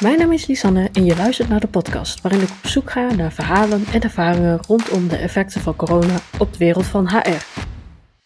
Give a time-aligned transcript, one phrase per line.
[0.00, 3.14] Mijn naam is Lisanne en je luistert naar de podcast waarin ik op zoek ga
[3.14, 7.64] naar verhalen en ervaringen rondom de effecten van corona op de wereld van HR.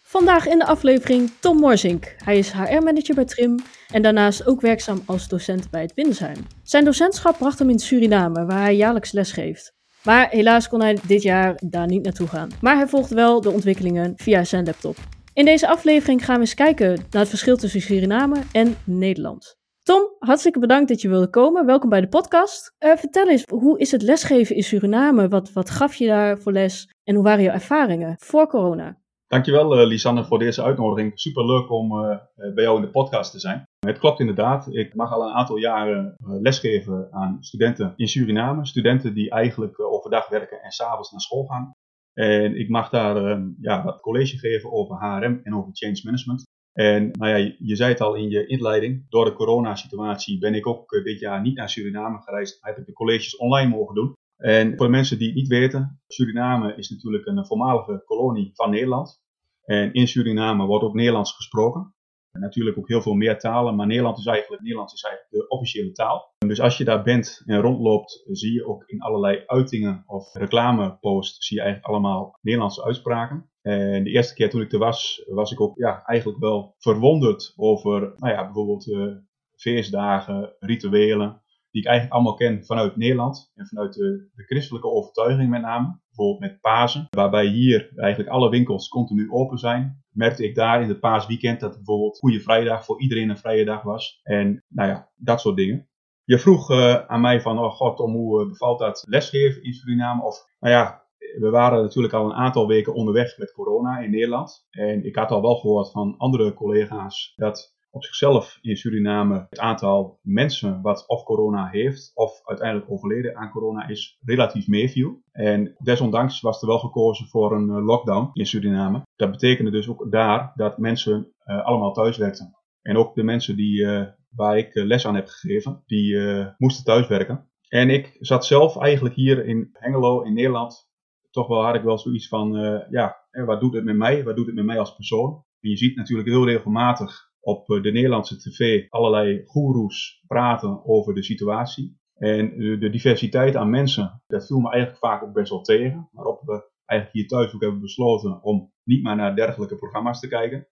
[0.02, 2.14] Vandaag in de aflevering Tom Morzink.
[2.24, 3.58] Hij is HR-manager bij Trim
[3.92, 6.36] en daarnaast ook werkzaam als docent bij het Windesheim.
[6.62, 9.74] Zijn docentschap bracht hem in Suriname, waar hij jaarlijks les geeft.
[10.02, 12.50] Maar helaas kon hij dit jaar daar niet naartoe gaan.
[12.60, 14.96] Maar hij volgt wel de ontwikkelingen via zijn laptop.
[15.32, 19.59] In deze aflevering gaan we eens kijken naar het verschil tussen Suriname en Nederland.
[19.90, 21.66] Tom, hartstikke bedankt dat je wilde komen.
[21.66, 22.74] Welkom bij de podcast.
[22.78, 25.28] Uh, vertel eens, hoe is het lesgeven in Suriname?
[25.28, 28.98] Wat, wat gaf je daar voor les en hoe waren jouw ervaringen voor corona?
[29.26, 31.20] Dankjewel uh, Lisanne voor deze uitnodiging.
[31.20, 32.16] Super leuk om uh,
[32.54, 33.62] bij jou in de podcast te zijn.
[33.86, 34.74] Het klopt inderdaad.
[34.74, 38.66] Ik mag al een aantal jaren lesgeven aan studenten in Suriname.
[38.66, 41.70] Studenten die eigenlijk overdag werken en s'avonds naar school gaan.
[42.12, 46.44] En ik mag daar ja, wat college geven over HRM en over change management.
[46.72, 50.66] En nou ja, je zei het al in je inleiding, door de coronasituatie ben ik
[50.66, 52.58] ook eh, dit jaar niet naar Suriname gereisd.
[52.60, 54.12] Heb ik de colleges online mogen doen.
[54.36, 58.70] En voor de mensen die het niet weten, Suriname is natuurlijk een voormalige kolonie van
[58.70, 59.18] Nederland.
[59.64, 61.94] En in Suriname wordt ook Nederlands gesproken.
[62.30, 65.48] En natuurlijk ook heel veel meer talen, maar Nederland is eigenlijk, Nederlands is eigenlijk de
[65.48, 66.34] officiële taal.
[66.38, 71.46] dus als je daar bent en rondloopt, zie je ook in allerlei uitingen of reclameposts,
[71.46, 73.49] zie je eigenlijk allemaal Nederlandse uitspraken.
[73.62, 77.52] En de eerste keer toen ik er was, was ik ook ja, eigenlijk wel verwonderd
[77.56, 79.16] over nou ja, bijvoorbeeld uh,
[79.56, 85.50] feestdagen, rituelen, die ik eigenlijk allemaal ken vanuit Nederland en vanuit de, de christelijke overtuiging
[85.50, 85.98] met name.
[86.06, 90.04] Bijvoorbeeld met Pasen, waarbij hier eigenlijk alle winkels continu open zijn.
[90.10, 93.82] Merkte ik daar in het paasweekend dat bijvoorbeeld Goede Vrijdag voor iedereen een vrije dag
[93.82, 94.20] was.
[94.22, 95.88] En nou ja, dat soort dingen.
[96.24, 99.72] Je vroeg uh, aan mij van, oh god, om hoe uh, bevalt dat lesgeven in
[99.72, 100.22] Suriname?
[100.22, 101.04] Of, nou ja,
[101.38, 104.66] we waren natuurlijk al een aantal weken onderweg met corona in Nederland.
[104.70, 109.58] En ik had al wel gehoord van andere collega's dat op zichzelf in Suriname het
[109.58, 115.22] aantal mensen wat of corona heeft of uiteindelijk overleden aan corona is relatief meeviel.
[115.32, 119.02] En desondanks was er wel gekozen voor een eh, lockdown in Suriname.
[119.16, 122.56] Dat betekende dus ook daar dat mensen uh, allemaal thuis werkten.
[122.82, 126.16] En ook de mensen die, uh, waar ik les aan heb gegeven, die
[126.56, 127.50] moesten thuiswerken.
[127.68, 130.89] En ik zat zelf eigenlijk hier in Hengelo in Nederland
[131.30, 134.24] toch wel had ik wel zoiets van, uh, ja, wat doet het met mij?
[134.24, 135.44] Wat doet het met mij als persoon?
[135.60, 141.14] En je ziet natuurlijk heel regelmatig op eh, de Nederlandse tv allerlei goeroes praten over
[141.14, 141.98] de situatie.
[142.14, 146.08] En de diversiteit aan mensen, dat viel me eigenlijk vaak ook best wel tegen.
[146.12, 150.28] Waarop we eigenlijk hier thuis ook hebben besloten om niet meer naar dergelijke programma's te
[150.28, 150.68] kijken.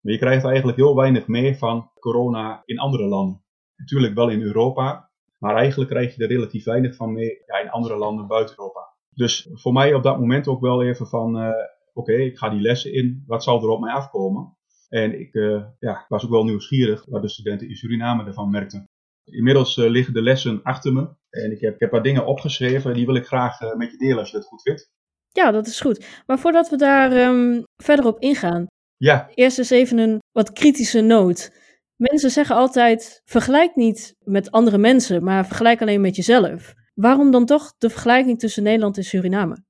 [0.00, 3.44] Maar je krijgt eigenlijk heel weinig mee van corona in andere landen.
[3.76, 7.70] Natuurlijk wel in Europa, maar eigenlijk krijg je er relatief weinig van mee ja, in
[7.70, 8.85] andere landen buiten Europa.
[9.16, 11.50] Dus voor mij op dat moment ook wel even van, uh,
[11.92, 14.56] oké, ik ga die lessen in, wat zal er op mij afkomen?
[14.88, 18.84] En ik uh, ja, was ook wel nieuwsgierig wat de studenten in Suriname ervan merkten.
[19.24, 22.94] Inmiddels uh, liggen de lessen achter me en ik heb, ik heb wat dingen opgeschreven,
[22.94, 24.90] die wil ik graag met je delen als je dat goed vindt.
[25.28, 26.22] Ja, dat is goed.
[26.26, 28.66] Maar voordat we daar um, verder op ingaan,
[28.96, 29.30] ja.
[29.34, 31.52] eerst eens even een wat kritische noot.
[31.96, 36.74] Mensen zeggen altijd: vergelijk niet met andere mensen, maar vergelijk alleen met jezelf.
[36.96, 39.64] Waarom dan toch de vergelijking tussen Nederland en Suriname?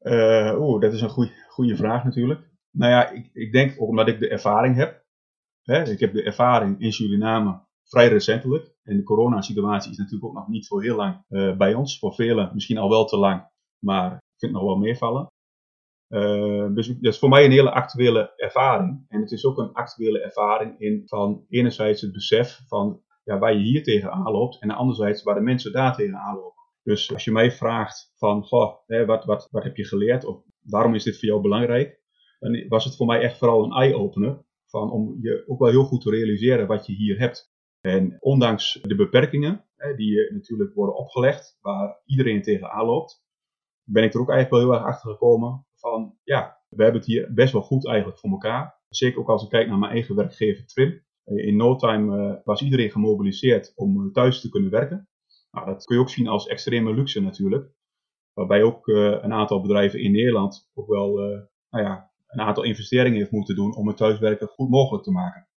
[0.00, 2.40] Uh, Oeh, dat is een goede vraag natuurlijk.
[2.70, 5.04] Nou ja, ik, ik denk ook omdat ik de ervaring heb.
[5.62, 8.74] Hè, ik heb de ervaring in Suriname vrij recentelijk.
[8.82, 11.98] En de coronasituatie is natuurlijk ook nog niet zo heel lang uh, bij ons.
[11.98, 13.48] Voor velen misschien al wel te lang,
[13.84, 15.26] maar ik vind het nog wel meevallen.
[16.08, 19.04] Uh, dus dat is voor mij een hele actuele ervaring.
[19.08, 23.52] En het is ook een actuele ervaring in van enerzijds het besef van ja, waar
[23.52, 24.60] je hier tegenaan loopt.
[24.60, 26.59] En anderzijds waar de mensen daar tegenaan lopen.
[26.82, 30.42] Dus als je mij vraagt van, goh, hè, wat, wat, wat heb je geleerd of
[30.60, 32.00] waarom is dit voor jou belangrijk?
[32.38, 35.84] Dan was het voor mij echt vooral een eye-opener van om je ook wel heel
[35.84, 37.52] goed te realiseren wat je hier hebt.
[37.80, 43.24] En ondanks de beperkingen hè, die natuurlijk worden opgelegd, waar iedereen tegenaan loopt,
[43.84, 47.10] ben ik er ook eigenlijk wel heel erg achter gekomen van, ja, we hebben het
[47.10, 48.78] hier best wel goed eigenlijk voor elkaar.
[48.88, 51.04] Zeker ook als ik kijk naar mijn eigen werkgever Trim.
[51.24, 55.08] In no time uh, was iedereen gemobiliseerd om uh, thuis te kunnen werken.
[55.50, 57.72] Nou, dat kun je ook zien als extreme luxe natuurlijk.
[58.32, 62.62] Waarbij ook uh, een aantal bedrijven in Nederland ook wel uh, nou ja, een aantal
[62.62, 65.48] investeringen heeft moeten doen om het thuiswerken goed mogelijk te maken.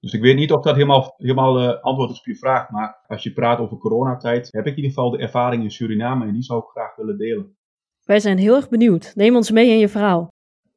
[0.00, 3.02] Dus ik weet niet of dat helemaal, helemaal uh, antwoord is op je vraag, maar
[3.06, 6.32] als je praat over coronatijd, heb ik in ieder geval de ervaring in Suriname en
[6.32, 7.56] die zou ik graag willen delen.
[8.02, 9.12] Wij zijn heel erg benieuwd.
[9.14, 10.28] Neem ons mee in je verhaal.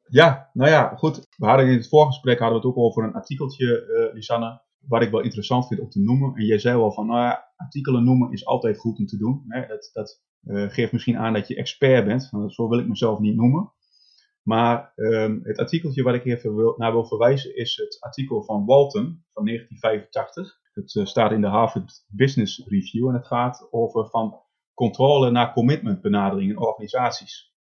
[0.08, 1.26] Ja, nou ja, goed.
[1.36, 5.02] We hadden in het voorgesprek hadden we het ook over een artikeltje, uh, Lisanne, wat
[5.02, 6.34] ik wel interessant vind om te noemen.
[6.34, 9.44] En jij zei wel van, nou ja, artikelen noemen is altijd goed om te doen.
[9.48, 9.66] Hè?
[9.66, 12.28] Dat, dat uh, geeft misschien aan dat je expert bent.
[12.32, 13.72] Nou, zo wil ik mezelf niet noemen.
[14.42, 18.66] Maar um, het artikeltje waar ik even wil, naar wil verwijzen is het artikel van
[18.66, 20.58] Walton van 1985.
[20.72, 24.42] Het eh, staat in de Harvard Business Review en het gaat over van
[24.74, 27.54] controle naar commitment benadering in organisaties.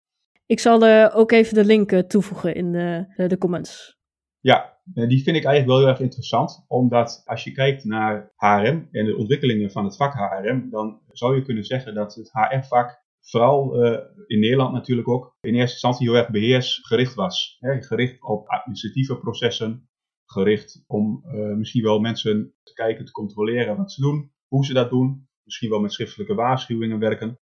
[0.47, 3.99] Ik zal uh, ook even de link toevoegen in de, de comments.
[4.41, 8.89] Ja, die vind ik eigenlijk wel heel erg interessant, omdat als je kijkt naar HRM
[8.91, 13.07] en de ontwikkelingen van het vak HRM, dan zou je kunnen zeggen dat het HR-vak
[13.21, 17.57] vooral uh, in Nederland natuurlijk ook in eerste instantie heel erg beheersgericht was.
[17.61, 17.83] Hè?
[17.83, 19.89] Gericht op administratieve processen,
[20.25, 24.73] gericht om uh, misschien wel mensen te kijken, te controleren wat ze doen, hoe ze
[24.73, 27.39] dat doen, misschien wel met schriftelijke waarschuwingen werken.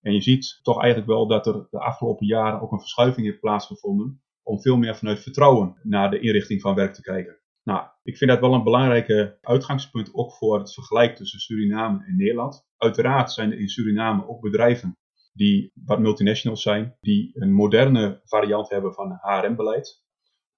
[0.00, 3.40] En je ziet toch eigenlijk wel dat er de afgelopen jaren ook een verschuiving heeft
[3.40, 7.38] plaatsgevonden om veel meer vanuit vertrouwen naar de inrichting van werk te kijken.
[7.62, 12.16] Nou, ik vind dat wel een belangrijke uitgangspunt ook voor het vergelijk tussen Suriname en
[12.16, 12.66] Nederland.
[12.76, 14.98] Uiteraard zijn er in Suriname ook bedrijven
[15.32, 20.02] die wat multinationals zijn, die een moderne variant hebben van HRM-beleid.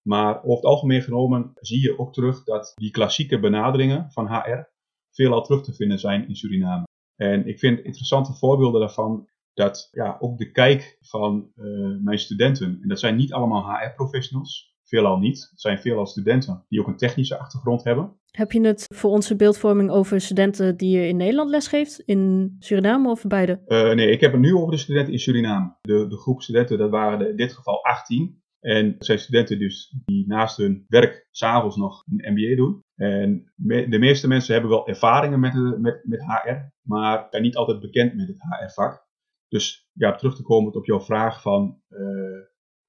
[0.02, 4.70] Maar over het algemeen genomen zie je ook terug dat die klassieke benaderingen van HR
[5.10, 6.86] veelal terug te vinden zijn in Suriname.
[7.16, 12.78] En ik vind interessante voorbeelden daarvan dat ja, ook de kijk van uh, mijn studenten,
[12.82, 16.96] en dat zijn niet allemaal HR-professionals, veelal niet, het zijn veelal studenten die ook een
[16.96, 18.16] technische achtergrond hebben.
[18.30, 23.10] Heb je het voor onze beeldvorming over studenten die je in Nederland lesgeeft, in Suriname
[23.10, 23.60] of beide?
[23.66, 25.76] Uh, nee, ik heb het nu over de studenten in Suriname.
[25.80, 28.40] De, de groep studenten, dat waren in dit geval 18.
[28.60, 32.80] En dat zijn studenten dus die naast hun werk s'avonds nog een MBA doen.
[32.94, 37.56] En me, de meeste mensen hebben wel ervaringen met, met, met HR, maar zijn niet
[37.56, 39.10] altijd bekend met het HR-vak.
[39.52, 42.40] Dus ja, terug te komen op jouw vraag van, uh,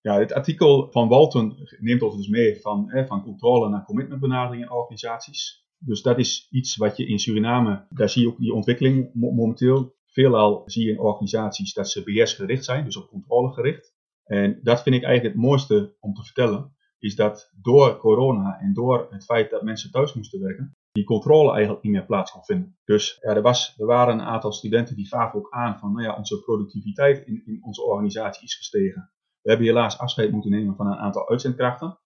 [0.02, 4.64] ja, het artikel van Walton neemt ons dus mee van, hè, van controle naar commitmentbenadering
[4.64, 5.66] in organisaties.
[5.78, 9.96] Dus dat is iets wat je in Suriname, daar zie je ook die ontwikkeling momenteel.
[10.06, 13.96] Veelal zie je in organisaties dat ze BS-gericht zijn, dus op controle gericht.
[14.24, 18.74] En dat vind ik eigenlijk het mooiste om te vertellen, is dat door corona en
[18.74, 22.44] door het feit dat mensen thuis moesten werken, die controle eigenlijk niet meer plaats kon
[22.44, 22.78] vinden.
[22.86, 26.04] Dus ja, er, was, er waren een aantal studenten die gaven ook aan van, nou
[26.04, 29.12] ja, onze productiviteit in, in onze organisatie is gestegen.
[29.42, 31.98] We hebben helaas afscheid moeten nemen van een aantal uitzendkrachten.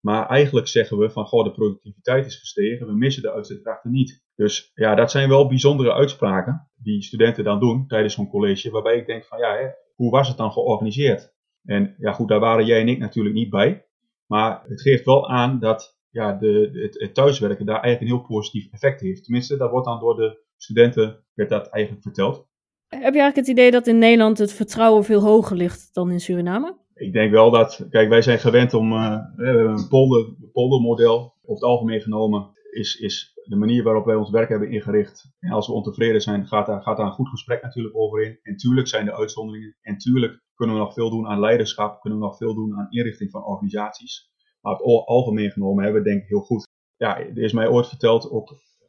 [0.00, 4.24] Maar eigenlijk zeggen we van, goh, de productiviteit is gestegen, we missen de uitzendkrachten niet.
[4.34, 8.96] Dus ja, dat zijn wel bijzondere uitspraken die studenten dan doen tijdens zo'n college, waarbij
[8.96, 11.34] ik denk van, ja, hè, hoe was het dan georganiseerd?
[11.64, 13.86] En ja, goed, daar waren jij en ik natuurlijk niet bij.
[14.26, 18.26] Maar het geeft wel aan dat ja, de, het, het, thuiswerken daar eigenlijk een heel
[18.26, 19.24] positief effect heeft.
[19.24, 22.36] Tenminste, dat wordt dan door de studenten werd dat eigenlijk verteld.
[22.88, 26.20] Heb je eigenlijk het idee dat in Nederland het vertrouwen veel hoger ligt dan in
[26.20, 26.76] Suriname?
[26.94, 31.34] Ik denk wel dat, kijk, wij zijn gewend om uh, een polder, poldermodel.
[31.42, 35.34] Over het algemeen genomen is, is de manier waarop wij ons werk hebben ingericht.
[35.38, 38.38] En als we ontevreden zijn, gaat daar, gaat daar een goed gesprek natuurlijk over in.
[38.42, 39.76] En tuurlijk zijn er uitzonderingen.
[39.80, 42.90] En tuurlijk kunnen we nog veel doen aan leiderschap, kunnen we nog veel doen aan
[42.90, 44.30] inrichting van organisaties.
[44.66, 46.68] Maar het algemeen genomen hebben we denk ik heel goed.
[46.96, 48.30] Ja, er is mij ooit verteld,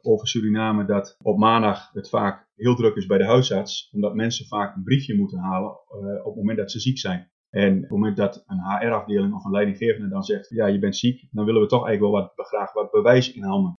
[0.02, 4.46] over Suriname, dat op maandag het vaak heel druk is bij de huisarts, omdat mensen
[4.46, 7.30] vaak een briefje moeten halen uh, op het moment dat ze ziek zijn.
[7.50, 10.96] En op het moment dat een HR-afdeling of een leidinggevende dan zegt, ja, je bent
[10.96, 13.72] ziek, dan willen we toch eigenlijk wel wat, graag wat bewijs in handen.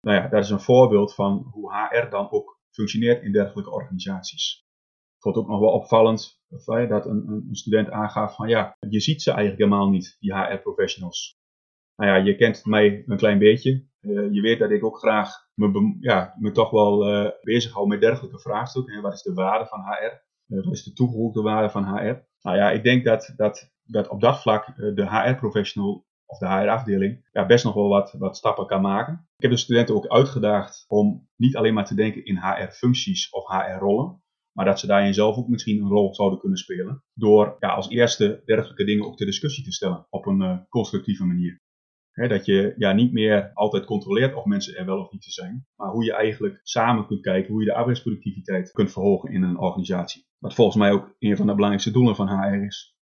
[0.00, 4.65] Nou ja, dat is een voorbeeld van hoe HR dan ook functioneert in dergelijke organisaties.
[5.26, 6.40] Vond ook nog wel opvallend
[6.88, 11.38] dat een, een, student aangaf van ja, je ziet ze eigenlijk helemaal niet, die HR-professionals.
[11.96, 13.86] Nou ja, je kent mij een klein beetje.
[14.00, 18.00] Uh, je weet dat ik ook graag me, ja, me toch wel uh, bezighoud met
[18.00, 19.02] dergelijke vraagstukken.
[19.02, 20.22] wat is de waarde van HR?
[20.48, 22.24] Uh, wat is de toegevoegde waarde van HR?
[22.40, 27.28] Nou ja, ik denk dat, dat, dat op dat vlak de HR-professional of de HR-afdeling
[27.32, 29.12] ja, best nog wel wat, wat stappen kan maken.
[29.36, 33.46] Ik heb de studenten ook uitgedaagd om niet alleen maar te denken in HR-functies of
[33.46, 34.24] HR-rollen,
[34.56, 37.04] maar dat ze daarin zelf ook misschien een rol zouden kunnen spelen.
[37.14, 41.24] Door ja, als eerste dergelijke dingen ook ter discussie te stellen op een uh, constructieve
[41.24, 41.60] manier.
[42.12, 45.66] dat je ja, niet meer altijd controleert of mensen er wel of niet te zijn,
[45.74, 49.58] maar hoe je eigenlijk samen kunt kijken hoe je de arbeidsproductiviteit kunt verhogen in een
[49.58, 50.26] organisatie.
[50.38, 52.96] Wat volgens mij ook een van de belangrijkste doelen van HR is.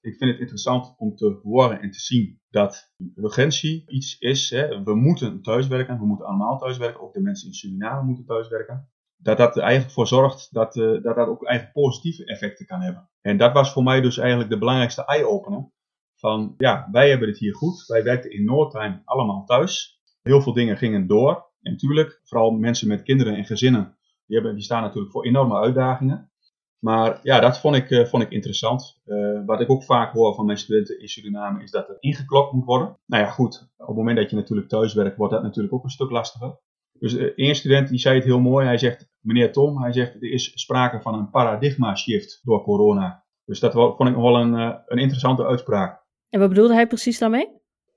[0.00, 4.50] Ik vind het interessant om te horen en te zien dat urgentie iets is.
[4.50, 4.82] Hè.
[4.82, 8.88] We moeten thuiswerken, we moeten allemaal thuiswerken, ook de mensen in Suriname moeten thuiswerken
[9.24, 12.80] dat dat er eigenlijk voor zorgt dat, uh, dat dat ook eigenlijk positieve effecten kan
[12.80, 13.08] hebben.
[13.20, 15.72] En dat was voor mij dus eigenlijk de belangrijkste eye-opener.
[16.16, 17.86] Van ja, wij hebben het hier goed.
[17.86, 18.70] Wij werkten in no
[19.04, 20.00] allemaal thuis.
[20.22, 21.52] Heel veel dingen gingen door.
[21.60, 25.58] En natuurlijk, vooral mensen met kinderen en gezinnen, die, hebben, die staan natuurlijk voor enorme
[25.58, 26.32] uitdagingen.
[26.78, 29.00] Maar ja, dat vond ik, uh, vond ik interessant.
[29.04, 32.52] Uh, wat ik ook vaak hoor van mijn studenten in Suriname is dat er ingeklokt
[32.52, 32.98] moet worden.
[33.06, 35.84] Nou ja, goed, op het moment dat je natuurlijk thuis werkt, wordt dat natuurlijk ook
[35.84, 36.58] een stuk lastiger.
[36.98, 38.66] Dus één student die zei het heel mooi.
[38.66, 43.24] Hij zegt, meneer Tom, hij zegt, er is sprake van een paradigma shift door corona.
[43.44, 46.02] Dus dat vond ik nog wel een, uh, een interessante uitspraak.
[46.28, 47.48] En wat bedoelde hij precies daarmee?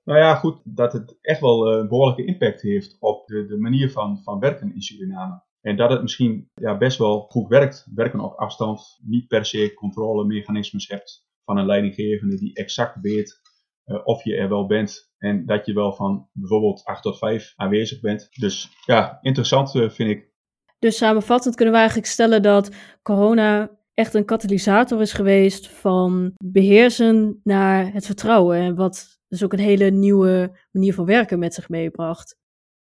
[0.04, 3.90] Nou ja, goed, dat het echt wel een behoorlijke impact heeft op de, de manier
[3.90, 5.42] van, van werken in Suriname.
[5.60, 7.86] En dat het misschien ja, best wel goed werkt.
[7.94, 13.40] Werken op afstand, niet per se controlemechanismes hebt van een leidinggevende die exact weet
[13.88, 17.52] uh, of je er wel bent en dat je wel van bijvoorbeeld 8 tot 5
[17.56, 18.28] aanwezig bent.
[18.30, 20.30] Dus ja, interessant uh, vind ik.
[20.78, 27.40] Dus samenvattend kunnen we eigenlijk stellen dat corona echt een katalysator is geweest van beheersen
[27.42, 28.56] naar het vertrouwen.
[28.56, 32.36] En wat dus ook een hele nieuwe manier van werken met zich meebracht.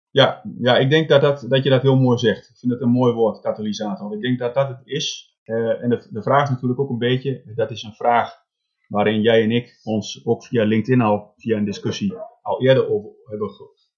[0.10, 2.50] Ja, ja ik denk dat, dat, dat je dat heel mooi zegt.
[2.50, 4.14] Ik vind het een mooi woord, katalysator.
[4.14, 5.38] Ik denk dat dat het is.
[5.46, 8.46] Uh, en de, de vraag is natuurlijk ook een beetje, dat is een vraag
[8.88, 13.10] waarin jij en ik ons ook via LinkedIn al, via een discussie, al eerder over
[13.24, 13.50] hebben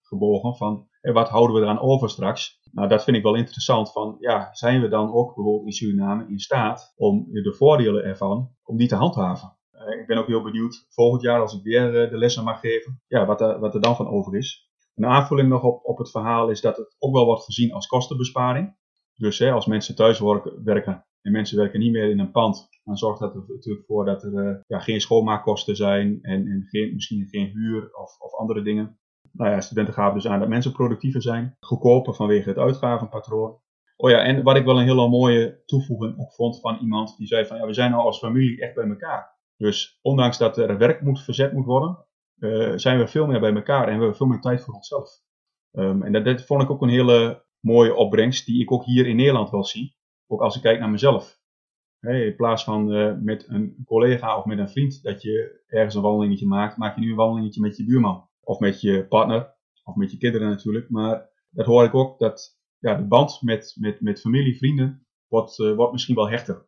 [0.02, 2.60] gebogen van en wat houden we eraan over straks?
[2.72, 6.28] Nou, dat vind ik wel interessant van, ja, zijn we dan ook bijvoorbeeld in Suriname
[6.28, 9.58] in staat om de voordelen ervan, om die te handhaven?
[9.74, 12.60] Uh, ik ben ook heel benieuwd, volgend jaar als ik weer uh, de lessen mag
[12.60, 14.70] geven, ja, wat, er, wat er dan van over is.
[14.96, 17.88] Een aanvulling nog op, op het verhaal is dat het ook wel wordt gezien als
[17.88, 18.78] kostenbesparing.
[19.16, 20.20] Dus hè, als mensen thuis
[20.64, 24.06] werken en mensen werken niet meer in een pand, dan zorgt dat er natuurlijk voor
[24.06, 28.34] dat er uh, ja, geen schoonmaakkosten zijn en, en geen, misschien geen huur of, of
[28.34, 29.00] andere dingen.
[29.32, 33.60] Nou ja, studenten gaven dus aan dat mensen productiever zijn, goedkoper vanwege het uitgavenpatroon.
[33.96, 37.28] Oh ja, en wat ik wel een hele mooie toevoeging op vond van iemand die
[37.28, 39.38] zei van ja, we zijn nou als familie echt bij elkaar.
[39.58, 42.06] Dus ondanks dat er werk moet verzet moet worden,
[42.40, 45.10] uh, zijn we veel meer bij elkaar en hebben we veel meer tijd voor onszelf.
[45.72, 49.08] Um, en dat, dat, vond ik ook een hele mooie opbrengst die ik ook hier
[49.08, 49.96] in Nederland wel zie.
[50.32, 51.40] Ook als ik kijk naar mezelf.
[52.00, 55.96] Hey, in plaats van uh, met een collega of met een vriend dat je ergens
[55.96, 58.28] een wandelingetje maakt, maak je nu een wandelingetje met je buurman.
[58.44, 60.90] Of met je partner, of met je kinderen natuurlijk.
[60.90, 65.60] Maar dat hoor ik ook, dat ja, de band met, met, met familie, vrienden, wordt,
[65.60, 66.68] uh, wordt misschien wel hechter.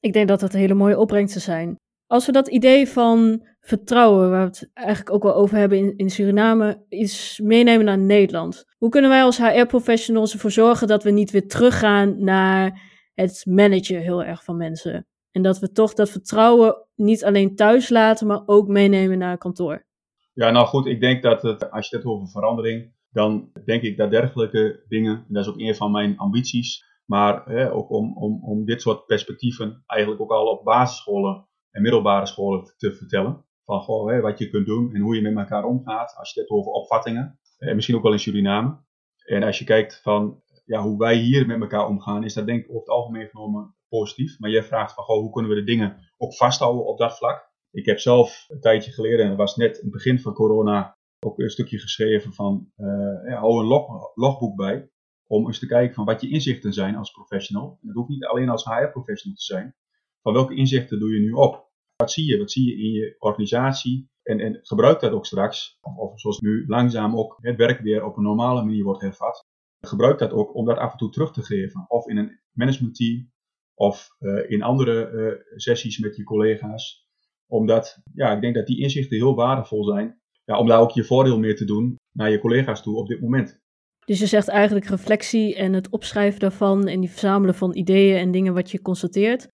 [0.00, 1.76] Ik denk dat dat hele mooie opbrengsten zijn.
[2.06, 5.96] Als we dat idee van vertrouwen, waar we het eigenlijk ook wel over hebben in,
[5.96, 8.64] in Suriname, iets meenemen naar Nederland.
[8.78, 14.00] Hoe kunnen wij als HR-professionals ervoor zorgen dat we niet weer teruggaan naar het managen
[14.00, 15.06] heel erg van mensen?
[15.30, 19.86] En dat we toch dat vertrouwen niet alleen thuis laten, maar ook meenemen naar kantoor.
[20.32, 23.82] Ja, nou goed, ik denk dat het, als je het hebt over verandering, dan denk
[23.82, 27.90] ik dat dergelijke dingen, en dat is ook een van mijn ambities, maar hè, ook
[27.90, 32.94] om, om, om dit soort perspectieven eigenlijk ook al op basisscholen en middelbare scholen te
[32.94, 33.44] vertellen.
[33.64, 36.14] Van goh, hè, wat je kunt doen en hoe je met elkaar omgaat.
[36.16, 37.38] Als je het hebt over opvattingen.
[37.58, 38.80] En misschien ook wel in Suriname.
[39.24, 42.60] En als je kijkt van ja, hoe wij hier met elkaar omgaan, is dat denk
[42.64, 44.38] ik over het algemeen genomen positief.
[44.38, 47.50] Maar jij vraagt van goh, hoe kunnen we de dingen ook vasthouden op dat vlak.
[47.70, 51.38] Ik heb zelf een tijdje geleden, en was net in het begin van corona, ook
[51.38, 52.86] een stukje geschreven van uh,
[53.28, 54.90] ja, hou een log, logboek bij.
[55.26, 57.78] Om eens te kijken van wat je inzichten zijn als professional.
[57.80, 59.74] En dat hoeft niet alleen als HR-professional te zijn
[60.22, 61.70] van welke inzichten doe je nu op?
[61.96, 62.38] Wat zie je?
[62.38, 64.10] Wat zie je in je organisatie?
[64.22, 68.16] En, en gebruik dat ook straks, of, zoals nu langzaam ook het werk weer op
[68.16, 69.46] een normale manier wordt hervat.
[69.86, 71.84] Gebruik dat ook om dat af en toe terug te geven.
[71.88, 73.30] Of in een managementteam,
[73.74, 77.06] of uh, in andere uh, sessies met je collega's.
[77.46, 80.20] Omdat, ja, ik denk dat die inzichten heel waardevol zijn.
[80.44, 83.20] Ja, om daar ook je voordeel mee te doen naar je collega's toe op dit
[83.20, 83.60] moment.
[84.04, 88.30] Dus je zegt eigenlijk reflectie en het opschrijven daarvan en die verzamelen van ideeën en
[88.30, 89.48] dingen wat je constateert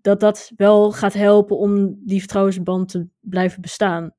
[0.00, 4.14] dat dat wel gaat helpen om die vertrouwensband te blijven bestaan.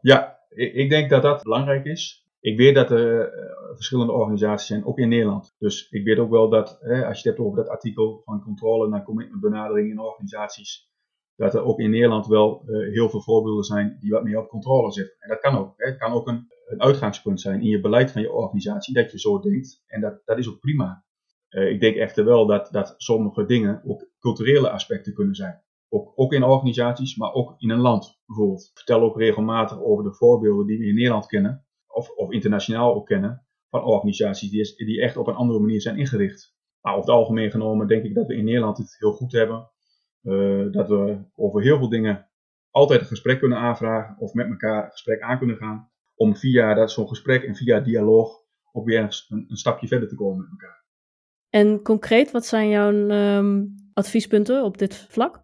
[0.00, 2.26] Ja, ik denk dat dat belangrijk is.
[2.40, 5.54] Ik weet dat er uh, verschillende organisaties zijn, ook in Nederland.
[5.58, 8.42] Dus ik weet ook wel dat, hè, als je het hebt over dat artikel van
[8.42, 10.90] controle naar commitment benadering in organisaties,
[11.36, 14.48] dat er ook in Nederland wel uh, heel veel voorbeelden zijn die wat meer op
[14.48, 15.14] controle zitten.
[15.18, 15.72] En dat kan ook.
[15.76, 15.86] Hè.
[15.86, 19.18] Het kan ook een, een uitgangspunt zijn in je beleid van je organisatie, dat je
[19.18, 19.82] zo denkt.
[19.86, 21.04] En dat, dat is ook prima.
[21.50, 25.62] Uh, ik denk echter wel dat, dat sommige dingen ook culturele aspecten kunnen zijn.
[25.88, 28.62] Ook, ook in organisaties, maar ook in een land bijvoorbeeld.
[28.62, 31.66] Ik vertel ook regelmatig over de voorbeelden die we in Nederland kennen,
[31.98, 35.98] of, of internationaal ook kennen, van organisaties die, die echt op een andere manier zijn
[35.98, 36.56] ingericht.
[36.80, 39.70] Maar over het algemeen genomen denk ik dat we in Nederland het heel goed hebben.
[40.22, 42.28] Uh, dat we over heel veel dingen
[42.70, 45.90] altijd een gesprek kunnen aanvragen of met elkaar een gesprek aan kunnen gaan.
[46.14, 50.38] Om via zo'n gesprek en via dialoog ook weer een, een stapje verder te komen
[50.38, 50.84] met elkaar.
[51.50, 55.42] En concreet, wat zijn jouw um, adviespunten op dit vlak?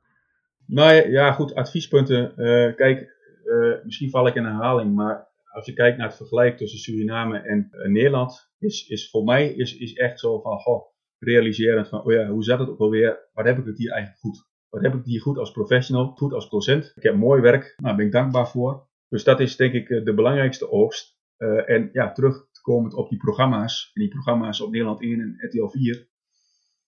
[0.66, 2.32] Nou ja, goed, adviespunten.
[2.36, 6.56] Uh, kijk, uh, misschien val ik in herhaling, maar als je kijkt naar het vergelijk
[6.56, 10.82] tussen Suriname en uh, Nederland, is, is voor mij is, is echt zo van, goh,
[11.18, 13.28] realiserend van, oh ja, hoe zat het ook alweer?
[13.32, 14.46] Wat heb ik het hier eigenlijk goed?
[14.68, 16.92] Wat heb ik hier goed als professional, goed als docent?
[16.94, 18.88] Ik heb mooi werk, nou, daar ben ik dankbaar voor.
[19.08, 21.18] Dus dat is denk ik de belangrijkste oogst.
[21.66, 23.90] en ja, terug komend op die programma's.
[23.94, 26.08] En die programma's op Nederland 1 en RTL 4.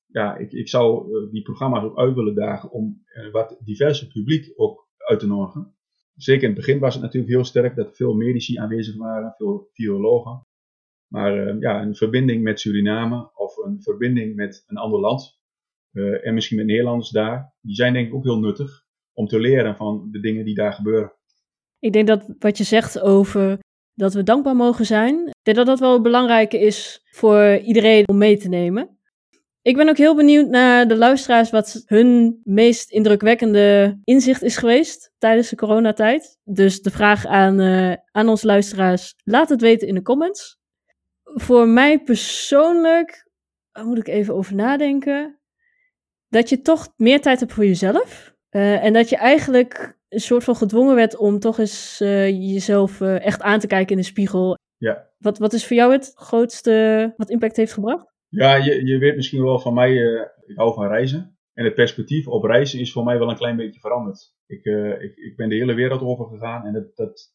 [0.06, 4.88] Ja, ik, ik zou die programma's ook uit willen dagen om wat diverse publiek ook
[4.96, 5.75] uit te nodigen.
[6.16, 9.68] Zeker in het begin was het natuurlijk heel sterk dat veel medici aanwezig waren, veel
[9.73, 10.46] virologen.
[11.06, 15.38] Maar ja, een verbinding met Suriname of een verbinding met een ander land
[16.23, 19.76] en misschien met Nederlanders daar, die zijn denk ik ook heel nuttig om te leren
[19.76, 21.12] van de dingen die daar gebeuren.
[21.78, 23.58] Ik denk dat wat je zegt over
[23.94, 28.49] dat we dankbaar mogen zijn, dat dat wel belangrijk is voor iedereen om mee te
[28.49, 28.95] nemen.
[29.66, 35.12] Ik ben ook heel benieuwd naar de luisteraars wat hun meest indrukwekkende inzicht is geweest
[35.18, 36.38] tijdens de coronatijd.
[36.44, 40.58] Dus de vraag aan, uh, aan onze luisteraars, laat het weten in de comments.
[41.25, 43.30] Voor mij persoonlijk,
[43.82, 45.38] moet ik even over nadenken,
[46.28, 48.35] dat je toch meer tijd hebt voor jezelf.
[48.50, 53.00] Uh, en dat je eigenlijk een soort van gedwongen werd om toch eens uh, jezelf
[53.00, 54.58] echt aan te kijken in de spiegel.
[54.76, 55.11] Ja.
[55.18, 58.14] Wat, wat is voor jou het grootste wat impact heeft gebracht?
[58.36, 59.94] Ja, je, je weet misschien wel van mij,
[60.46, 61.38] ik hou van reizen.
[61.52, 64.34] En het perspectief op reizen is voor mij wel een klein beetje veranderd.
[64.46, 64.64] Ik,
[65.00, 67.34] ik, ik ben de hele wereld over gegaan en dat, dat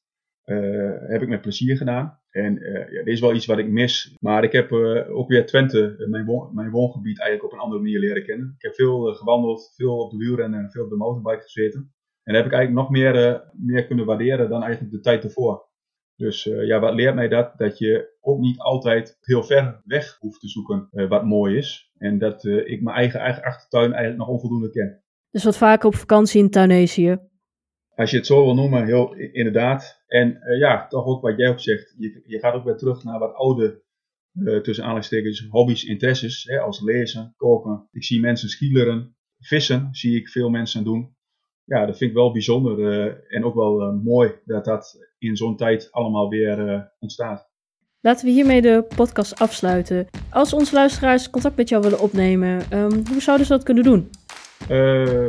[1.07, 2.19] heb ik met plezier gedaan.
[2.29, 2.53] En
[2.91, 4.15] ja, dit is wel iets wat ik mis.
[4.19, 4.71] Maar ik heb
[5.11, 8.53] ook weer Twente, mijn, mijn woongebied, eigenlijk op een andere manier leren kennen.
[8.55, 11.93] Ik heb veel gewandeld, veel op de wielrennen en veel op de motorbike gezeten.
[12.23, 15.69] En dat heb ik eigenlijk nog meer, meer kunnen waarderen dan eigenlijk de tijd ervoor.
[16.21, 17.57] Dus ja, wat leert mij dat?
[17.57, 21.91] Dat je ook niet altijd heel ver weg hoeft te zoeken wat mooi is.
[21.97, 25.03] En dat ik mijn eigen, eigen achtertuin eigenlijk nog onvoldoende ken.
[25.31, 27.17] Dus wat vaker op vakantie in Tunesië?
[27.95, 30.03] Als je het zo wil noemen, heel inderdaad.
[30.07, 31.95] En ja, toch ook wat jij ook zegt.
[31.97, 33.83] Je, je gaat ook weer terug naar wat oude,
[34.61, 36.43] tussen aanhalingstekens, hobby's, interesses.
[36.43, 37.87] Hè, als lezen, koken.
[37.91, 39.15] Ik zie mensen skileren.
[39.39, 41.15] Vissen zie ik veel mensen doen.
[41.63, 42.79] Ja, dat vind ik wel bijzonder.
[42.79, 47.49] Uh, en ook wel mooi dat dat in zo'n tijd allemaal weer ontstaat.
[47.99, 50.07] Laten we hiermee de podcast afsluiten.
[50.29, 54.09] Als onze luisteraars contact met jou willen opnemen, um, hoe zouden ze dat kunnen doen?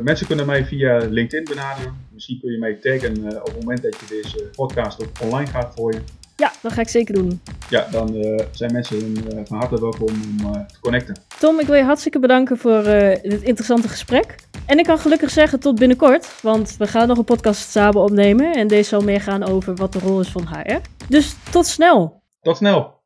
[0.03, 1.97] Mensen kunnen mij via LinkedIn benaderen.
[2.13, 5.75] Misschien kun je mij taggen op het moment dat je deze podcast ook online gaat
[5.75, 6.03] gooien.
[6.37, 7.41] Ja, dat ga ik zeker doen.
[7.69, 10.09] Ja, dan uh, zijn mensen van harte welkom
[10.45, 11.17] om te connecten.
[11.39, 12.83] Tom, ik wil je hartstikke bedanken voor
[13.23, 14.35] dit interessante gesprek.
[14.67, 18.53] En ik kan gelukkig zeggen tot binnenkort, want we gaan nog een podcast samen opnemen.
[18.53, 20.79] En deze zal meer gaan over wat de rol is van HR.
[21.09, 22.23] Dus tot snel!
[22.41, 23.02] Tot snel!